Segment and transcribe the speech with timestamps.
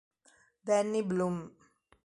[0.65, 1.37] Danny Blum